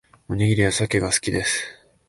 [0.29, 1.63] おにぎりはサケが好きです